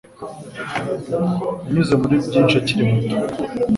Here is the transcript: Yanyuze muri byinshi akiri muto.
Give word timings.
Yanyuze 1.63 1.93
muri 2.01 2.15
byinshi 2.27 2.55
akiri 2.61 2.81
muto. 2.89 3.15